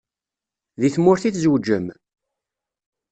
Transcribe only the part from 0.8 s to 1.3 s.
Deg tmurt